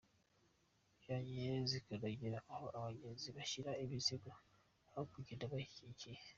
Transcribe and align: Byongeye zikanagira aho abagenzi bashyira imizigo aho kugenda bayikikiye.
Byongeye 0.99 1.51
zikanagira 1.69 2.37
aho 2.53 2.65
abagenzi 2.77 3.27
bashyira 3.37 3.71
imizigo 3.83 4.31
aho 4.91 5.03
kugenda 5.13 5.51
bayikikiye. 5.51 6.19